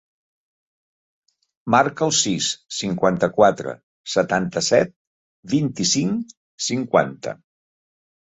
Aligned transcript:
Marca 1.73 2.03
el 2.05 2.13
sis, 2.19 2.47
cinquanta-quatre, 2.77 3.73
setanta-set, 4.13 4.95
vint-i-cinc, 5.53 6.35
cinquanta. 6.71 7.35